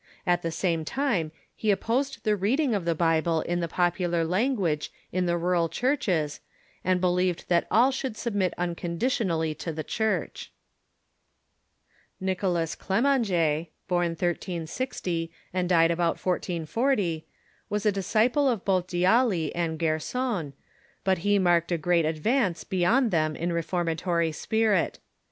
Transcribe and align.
At. 0.25 0.41
the 0.41 0.49
same 0.49 0.83
time 0.83 1.31
he 1.55 1.69
opposed 1.69 2.23
the 2.23 2.35
reading 2.35 2.73
of 2.73 2.85
the 2.85 2.95
Bible 2.95 3.41
in 3.41 3.59
the 3.59 3.67
popular 3.67 4.25
language 4.25 4.91
in 5.11 5.27
the 5.27 5.37
rural 5.37 5.69
churches, 5.69 6.39
and 6.83 6.99
believed 6.99 7.47
that 7.49 7.67
all 7.69 7.91
should 7.91 8.17
submit 8.17 8.55
un 8.57 8.73
conditionally 8.73 9.53
to 9.59 9.71
the 9.71 9.83
Church. 9.83 10.51
Nicholas 12.19 12.73
Clemanges, 12.73 13.67
born 13.87 14.17
1360 14.17 15.29
and 15.53 15.69
died 15.69 15.91
about 15.91 16.17
1440, 16.17 17.27
Avas 17.71 17.85
a 17.85 17.91
disciple 17.91 18.49
of 18.49 18.65
both 18.65 18.87
D'Ailly 18.87 19.53
and 19.53 19.77
Gerson, 19.77 20.53
but 21.03 21.19
he 21.19 21.37
marked 21.37 21.71
a 21.71 21.77
great 21.77 22.05
advance 22.05 22.63
beyond 22.63 23.11
them 23.11 23.35
in 23.35 23.53
reformatory 23.53 24.31
spirit. 24.31 24.97